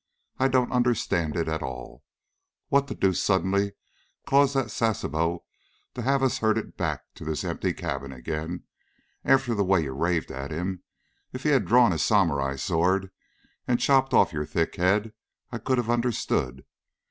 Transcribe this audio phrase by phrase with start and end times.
[0.39, 2.03] I don't understand it at all.
[2.69, 3.73] What the deuce suddenly
[4.25, 5.43] caused that Sasebo
[5.93, 8.63] to have us herded back to this empty cabin again?
[9.23, 10.81] After the way you raved at him,
[11.33, 13.11] if he had drawn his samurai sword
[13.67, 15.13] and chopped off your thick head,
[15.51, 16.65] I could have understood.